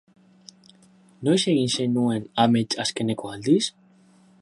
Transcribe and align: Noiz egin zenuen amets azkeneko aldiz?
Noiz 1.27 1.37
egin 1.53 1.71
zenuen 1.75 2.27
amets 2.47 2.69
azkeneko 2.85 3.35
aldiz? 3.37 3.63